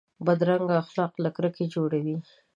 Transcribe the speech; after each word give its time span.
بدرنګه 0.25 0.75
اخلاق 0.83 1.13
له 1.23 1.29
کرکې 1.35 1.65
جوړ 1.73 1.91
وي 2.05 2.17